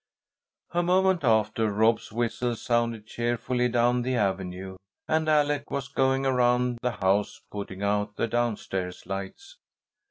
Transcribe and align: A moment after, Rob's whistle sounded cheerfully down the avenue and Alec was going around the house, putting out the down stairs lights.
A 0.71 0.81
moment 0.81 1.23
after, 1.23 1.71
Rob's 1.71 2.11
whistle 2.11 2.55
sounded 2.55 3.05
cheerfully 3.05 3.67
down 3.69 4.01
the 4.01 4.15
avenue 4.15 4.77
and 5.07 5.29
Alec 5.29 5.69
was 5.69 5.89
going 5.89 6.25
around 6.25 6.79
the 6.81 6.93
house, 7.03 7.41
putting 7.51 7.83
out 7.83 8.15
the 8.15 8.25
down 8.27 8.57
stairs 8.57 9.05
lights. 9.05 9.57